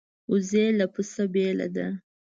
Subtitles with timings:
[0.31, 1.87] وزې له پسه بېله ده